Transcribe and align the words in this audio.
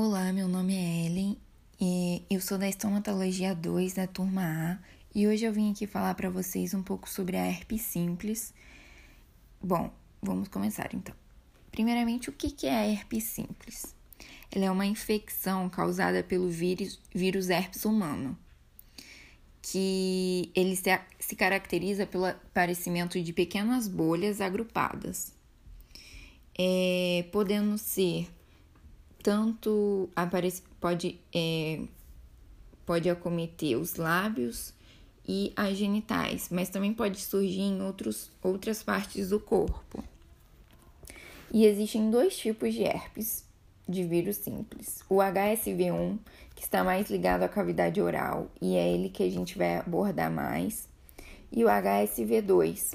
Olá, 0.00 0.32
meu 0.32 0.46
nome 0.46 0.76
é 0.76 1.06
Ellen 1.06 1.36
e 1.80 2.22
eu 2.30 2.40
sou 2.40 2.56
da 2.56 2.68
estomatologia 2.68 3.52
2 3.52 3.94
da 3.94 4.06
turma 4.06 4.42
A 4.44 4.78
e 5.12 5.26
hoje 5.26 5.44
eu 5.44 5.52
vim 5.52 5.72
aqui 5.72 5.88
falar 5.88 6.14
para 6.14 6.30
vocês 6.30 6.72
um 6.72 6.84
pouco 6.84 7.10
sobre 7.10 7.36
a 7.36 7.44
herpes 7.44 7.82
simples. 7.82 8.54
Bom, 9.60 9.92
vamos 10.22 10.46
começar 10.46 10.94
então. 10.94 11.12
Primeiramente, 11.72 12.30
o 12.30 12.32
que 12.32 12.64
é 12.64 12.76
a 12.76 12.86
herpes 12.86 13.24
simples? 13.24 13.92
Ela 14.52 14.66
é 14.66 14.70
uma 14.70 14.86
infecção 14.86 15.68
causada 15.68 16.22
pelo 16.22 16.48
vírus, 16.48 17.00
vírus 17.12 17.50
herpes 17.50 17.84
humano, 17.84 18.38
que 19.60 20.52
ele 20.54 20.76
se, 20.76 20.96
se 21.18 21.34
caracteriza 21.34 22.06
pelo 22.06 22.26
aparecimento 22.26 23.20
de 23.20 23.32
pequenas 23.32 23.88
bolhas 23.88 24.40
agrupadas, 24.40 25.34
é, 26.56 27.26
podendo 27.32 27.76
ser 27.76 28.28
tanto 29.28 30.08
aparece, 30.16 30.62
pode, 30.80 31.20
é, 31.34 31.82
pode 32.86 33.10
acometer 33.10 33.76
os 33.76 33.96
lábios 33.96 34.72
e 35.28 35.52
as 35.54 35.76
genitais, 35.76 36.48
mas 36.50 36.70
também 36.70 36.94
pode 36.94 37.20
surgir 37.20 37.60
em 37.60 37.82
outros, 37.82 38.30
outras 38.42 38.82
partes 38.82 39.28
do 39.28 39.38
corpo. 39.38 40.02
E 41.52 41.66
existem 41.66 42.10
dois 42.10 42.38
tipos 42.38 42.72
de 42.72 42.84
herpes 42.84 43.44
de 43.86 44.02
vírus 44.02 44.36
simples. 44.36 45.02
O 45.10 45.16
HSV1, 45.16 46.18
que 46.54 46.62
está 46.62 46.82
mais 46.82 47.10
ligado 47.10 47.42
à 47.42 47.48
cavidade 47.50 48.00
oral, 48.00 48.50
e 48.62 48.76
é 48.76 48.90
ele 48.90 49.10
que 49.10 49.22
a 49.22 49.30
gente 49.30 49.58
vai 49.58 49.76
abordar 49.76 50.32
mais, 50.32 50.88
e 51.52 51.62
o 51.62 51.68
HSV2, 51.68 52.94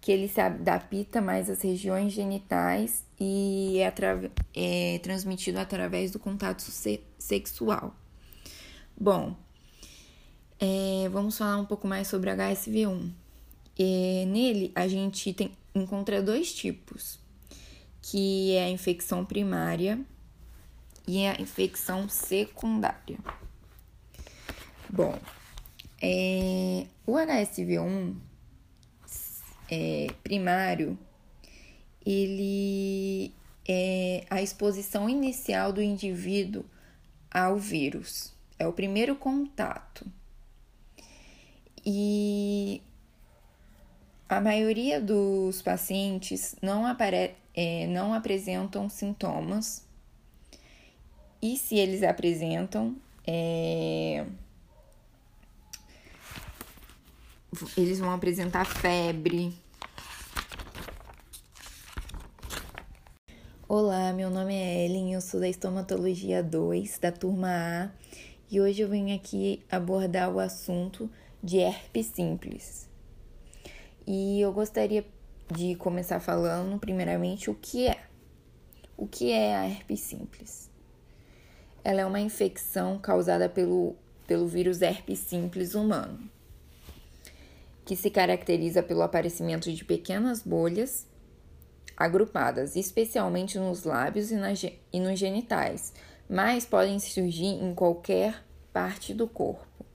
que 0.00 0.12
ele 0.12 0.28
se 0.28 0.40
adapta 0.40 1.20
mais 1.20 1.50
às 1.50 1.62
regiões 1.62 2.12
genitais 2.12 3.04
e 3.18 3.78
é, 3.80 3.92
é 4.54 4.98
transmitido 5.00 5.58
através 5.58 6.10
do 6.12 6.18
contato 6.18 6.62
se 6.62 7.00
sexual. 7.18 7.94
Bom, 8.98 9.36
é, 10.58 11.08
vamos 11.10 11.36
falar 11.36 11.58
um 11.58 11.64
pouco 11.64 11.86
mais 11.86 12.08
sobre 12.08 12.30
HSV1. 12.30 13.10
É, 13.78 14.24
nele, 14.26 14.72
a 14.74 14.88
gente 14.88 15.32
tem, 15.34 15.52
encontra 15.74 16.22
dois 16.22 16.54
tipos, 16.54 17.18
que 18.00 18.54
é 18.54 18.64
a 18.64 18.70
infecção 18.70 19.24
primária 19.24 20.00
e 21.06 21.26
a 21.26 21.40
infecção 21.40 22.08
secundária. 22.08 23.18
Bom, 24.88 25.18
é, 26.00 26.86
o 27.06 27.12
HSV1 27.14 28.14
é, 29.70 30.08
primário, 30.22 30.98
ele 32.04 33.32
é 33.68 34.24
a 34.30 34.40
exposição 34.40 35.08
inicial 35.08 35.72
do 35.72 35.82
indivíduo 35.82 36.64
ao 37.30 37.56
vírus. 37.56 38.32
É 38.58 38.66
o 38.66 38.72
primeiro 38.72 39.16
contato. 39.16 40.06
E 41.84 42.80
a 44.28 44.40
maioria 44.40 45.00
dos 45.00 45.62
pacientes 45.62 46.56
não, 46.60 46.86
apare 46.86 47.34
é, 47.54 47.86
não 47.86 48.12
apresentam 48.12 48.88
sintomas. 48.88 49.86
E 51.40 51.56
se 51.56 51.76
eles 51.76 52.02
apresentam, 52.02 52.96
é, 53.26 54.26
eles 57.76 57.98
vão 57.98 58.10
apresentar 58.10 58.64
febre. 58.64 59.54
Olá, 63.68 64.12
meu 64.12 64.30
nome 64.30 64.54
é 64.54 64.84
Ellen, 64.84 65.14
eu 65.14 65.20
sou 65.20 65.40
da 65.40 65.48
estomatologia 65.48 66.42
2 66.42 66.98
da 66.98 67.10
turma 67.10 67.48
A 67.48 67.90
e 68.50 68.60
hoje 68.60 68.82
eu 68.82 68.88
venho 68.88 69.14
aqui 69.14 69.64
abordar 69.70 70.30
o 70.30 70.38
assunto 70.38 71.10
de 71.42 71.58
herpes 71.58 72.06
simples. 72.06 72.88
E 74.06 74.40
eu 74.40 74.52
gostaria 74.52 75.04
de 75.52 75.74
começar 75.74 76.20
falando, 76.20 76.78
primeiramente, 76.78 77.50
o 77.50 77.54
que 77.54 77.88
é. 77.88 78.04
O 78.96 79.06
que 79.06 79.32
é 79.32 79.56
a 79.56 79.66
herpes 79.66 80.00
simples? 80.00 80.70
Ela 81.82 82.02
é 82.02 82.06
uma 82.06 82.20
infecção 82.20 82.98
causada 82.98 83.48
pelo, 83.48 83.96
pelo 84.26 84.46
vírus 84.46 84.80
herpes 84.80 85.18
simples 85.18 85.74
humano 85.74 86.35
que 87.86 87.94
se 87.94 88.10
caracteriza 88.10 88.82
pelo 88.82 89.02
aparecimento 89.02 89.72
de 89.72 89.84
pequenas 89.84 90.42
bolhas 90.42 91.06
agrupadas, 91.96 92.74
especialmente 92.74 93.58
nos 93.58 93.84
lábios 93.84 94.32
e, 94.32 94.34
na, 94.34 94.48
e 94.92 95.00
nos 95.00 95.18
genitais, 95.18 95.94
mas 96.28 96.66
podem 96.66 96.98
surgir 96.98 97.46
em 97.46 97.72
qualquer 97.74 98.44
parte 98.72 99.14
do 99.14 99.28
corpo. 99.28 99.86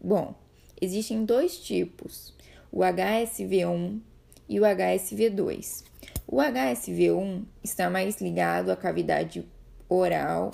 Bom, 0.00 0.32
existem 0.80 1.24
dois 1.24 1.58
tipos, 1.58 2.32
o 2.70 2.78
HSV1 2.78 4.00
e 4.48 4.60
o 4.60 4.62
HSV2. 4.62 5.84
O 6.24 6.36
HSV1 6.36 7.44
está 7.64 7.90
mais 7.90 8.20
ligado 8.20 8.70
à 8.70 8.76
cavidade 8.76 9.44
oral, 9.88 10.52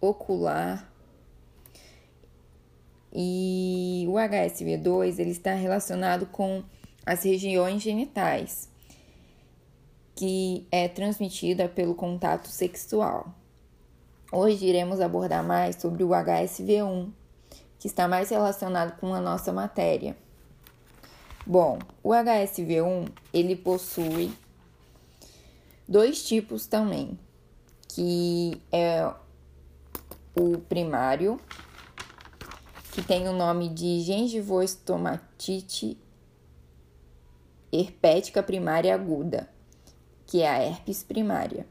ocular 0.00 0.90
e 3.12 3.51
o 4.12 4.16
HSV2 4.16 5.18
ele 5.18 5.30
está 5.30 5.54
relacionado 5.54 6.26
com 6.26 6.62
as 7.06 7.22
regiões 7.22 7.80
genitais, 7.80 8.68
que 10.14 10.66
é 10.70 10.86
transmitida 10.86 11.66
pelo 11.66 11.94
contato 11.94 12.46
sexual. 12.48 13.34
Hoje 14.30 14.66
iremos 14.66 15.00
abordar 15.00 15.42
mais 15.42 15.76
sobre 15.76 16.04
o 16.04 16.08
HSV1, 16.08 17.10
que 17.78 17.86
está 17.86 18.06
mais 18.06 18.28
relacionado 18.28 18.98
com 19.00 19.14
a 19.14 19.20
nossa 19.20 19.50
matéria. 19.50 20.14
Bom, 21.46 21.78
o 22.02 22.10
HSV1 22.10 23.08
ele 23.32 23.56
possui 23.56 24.30
dois 25.88 26.22
tipos 26.22 26.66
também, 26.66 27.18
que 27.88 28.60
é 28.70 29.10
o 30.36 30.58
primário 30.58 31.40
que 32.92 33.02
tem 33.02 33.26
o 33.26 33.32
nome 33.32 33.70
de 33.70 34.00
gengivoestomatite 34.00 35.98
herpética 37.72 38.42
primária 38.42 38.94
aguda, 38.94 39.48
que 40.26 40.42
é 40.42 40.48
a 40.48 40.62
herpes 40.62 41.02
primária. 41.02 41.66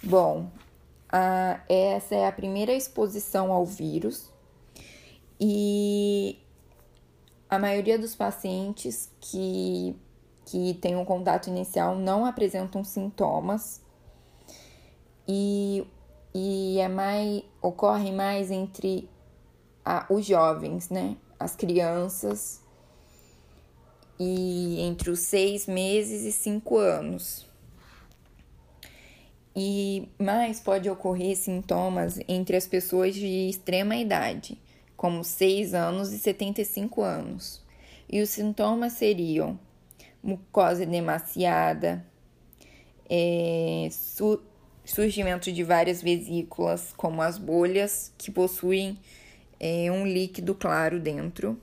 Bom, 0.00 0.48
a, 1.10 1.60
essa 1.68 2.14
é 2.14 2.28
a 2.28 2.32
primeira 2.32 2.72
exposição 2.72 3.52
ao 3.52 3.66
vírus 3.66 4.32
e 5.40 6.38
a 7.50 7.58
maioria 7.58 7.98
dos 7.98 8.14
pacientes 8.14 9.10
que, 9.20 9.96
que 10.46 10.74
têm 10.74 10.94
um 10.94 11.04
contato 11.04 11.48
inicial 11.48 11.96
não 11.96 12.24
apresentam 12.24 12.84
sintomas 12.84 13.82
e, 15.26 15.84
e 16.32 16.78
é 16.78 16.86
mais, 16.86 17.42
ocorre 17.60 18.12
mais 18.12 18.52
entre 18.52 19.08
a, 19.84 20.06
os 20.08 20.24
jovens, 20.24 20.88
né? 20.90 21.16
As 21.38 21.54
crianças, 21.54 22.64
e 24.18 24.80
entre 24.80 25.10
os 25.10 25.20
seis 25.20 25.66
meses 25.66 26.22
e 26.22 26.32
cinco 26.32 26.78
anos. 26.78 27.46
E 29.56 30.08
mais 30.18 30.58
pode 30.58 30.90
ocorrer 30.90 31.36
sintomas 31.36 32.18
entre 32.26 32.56
as 32.56 32.66
pessoas 32.66 33.14
de 33.14 33.48
extrema 33.48 33.94
idade, 33.94 34.60
como 34.96 35.22
6 35.22 35.74
anos 35.74 36.12
e 36.12 36.18
75 36.18 37.02
anos. 37.02 37.62
E 38.10 38.20
os 38.20 38.30
sintomas 38.30 38.94
seriam 38.94 39.58
mucosa 40.20 40.82
edemaciada, 40.82 42.04
é, 43.08 43.88
su 43.92 44.42
surgimento 44.84 45.52
de 45.52 45.62
várias 45.62 46.02
vesículas, 46.02 46.92
como 46.96 47.22
as 47.22 47.38
bolhas, 47.38 48.12
que 48.18 48.32
possuem 48.32 48.98
é, 49.58 49.90
um 49.90 50.06
líquido 50.06 50.54
claro 50.54 51.00
dentro. 51.00 51.60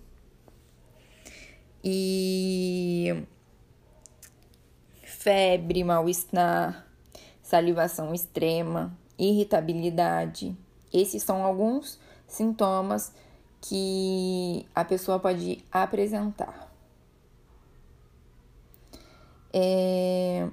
E 1.83 3.25
febre, 5.03 5.83
mal-estar, 5.83 6.87
salivação 7.41 8.13
extrema, 8.13 8.97
irritabilidade. 9.19 10.55
Esses 10.91 11.21
são 11.23 11.43
alguns 11.43 11.99
sintomas 12.27 13.13
que 13.61 14.65
a 14.73 14.83
pessoa 14.83 15.19
pode 15.19 15.63
apresentar. 15.71 16.71
É... 19.53 20.47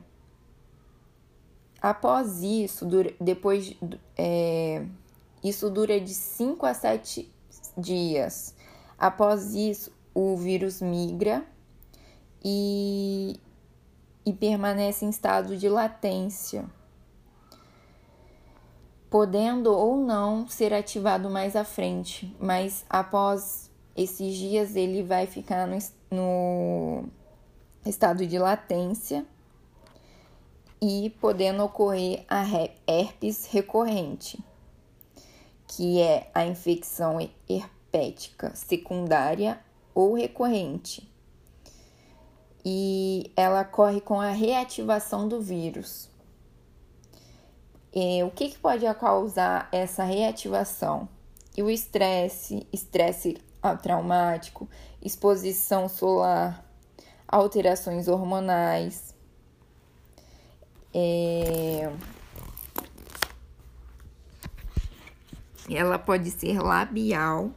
Após 1.80 2.42
isso, 2.42 2.86
depois 3.20 3.74
é... 4.16 4.84
isso 5.42 5.70
dura 5.70 6.00
de 6.00 6.14
5 6.14 6.66
a 6.66 6.74
7 6.74 7.32
dias. 7.76 8.54
Após 8.98 9.54
isso, 9.54 9.92
o 10.14 10.36
vírus 10.36 10.80
migra 10.80 11.44
e, 12.44 13.38
e 14.26 14.32
permanece 14.32 15.04
em 15.04 15.10
estado 15.10 15.56
de 15.56 15.68
latência. 15.68 16.64
podendo 19.10 19.72
ou 19.72 19.96
não 19.96 20.46
ser 20.46 20.74
ativado 20.74 21.30
mais 21.30 21.56
à 21.56 21.64
frente, 21.64 22.34
mas 22.38 22.84
após 22.90 23.70
esses 23.96 24.36
dias 24.36 24.76
ele 24.76 25.02
vai 25.02 25.26
ficar 25.26 25.66
no, 25.66 25.78
no 26.10 27.04
estado 27.86 28.26
de 28.26 28.38
latência 28.38 29.24
e 30.80 31.10
podendo 31.20 31.64
ocorrer 31.64 32.24
a 32.28 32.44
herpes 32.86 33.46
recorrente, 33.46 34.38
que 35.68 36.00
é 36.00 36.30
a 36.34 36.44
infecção 36.46 37.18
herpética 37.48 38.52
secundária 38.56 39.60
ou 39.94 40.14
recorrente. 40.14 41.08
E 42.64 43.30
ela 43.36 43.62
ocorre 43.62 44.00
com 44.00 44.20
a 44.20 44.30
reativação 44.30 45.28
do 45.28 45.40
vírus. 45.40 46.10
E 47.94 48.22
o 48.22 48.30
que, 48.30 48.50
que 48.50 48.58
pode 48.58 48.84
causar 48.94 49.68
essa 49.70 50.02
reativação? 50.02 51.08
E 51.56 51.62
o 51.62 51.70
estresse, 51.70 52.66
estresse 52.72 53.38
traumático, 53.82 54.68
exposição 55.02 55.88
solar, 55.88 56.64
alterações 57.26 58.08
hormonais, 58.08 59.14
é... 60.94 61.92
Ela 65.70 65.98
pode 65.98 66.30
ser 66.30 66.58
labial 66.60 67.52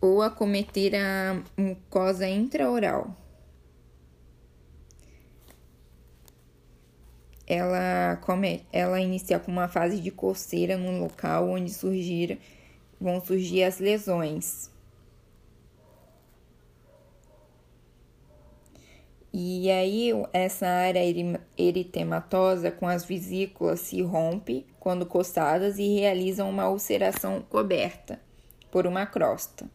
ou 0.00 0.20
acometer 0.20 0.94
a 0.96 1.40
mucosa 1.56 2.28
intraoral. 2.28 3.16
Ela, 7.46 8.16
come, 8.22 8.66
ela 8.72 9.00
inicia 9.00 9.38
com 9.38 9.52
uma 9.52 9.68
fase 9.68 10.00
de 10.00 10.10
coceira 10.10 10.76
no 10.76 10.98
local 10.98 11.50
onde 11.50 11.72
surgir, 11.72 12.40
vão 13.00 13.24
surgir 13.24 13.62
as 13.62 13.78
lesões. 13.78 14.70
E 19.34 19.70
aí, 19.70 20.10
essa 20.32 20.66
área 20.66 21.00
eritematosa 21.56 22.70
com 22.70 22.86
as 22.86 23.04
vesículas 23.04 23.80
se 23.80 24.02
rompe 24.02 24.66
quando 24.78 25.06
costadas 25.06 25.78
e 25.78 25.94
realiza 25.94 26.44
uma 26.44 26.68
ulceração 26.68 27.40
coberta 27.48 28.20
por 28.70 28.86
uma 28.86 29.06
crosta. 29.06 29.70